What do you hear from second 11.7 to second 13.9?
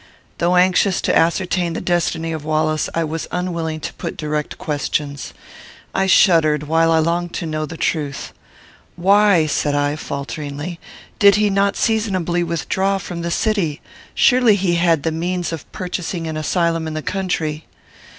seasonably withdraw from the city?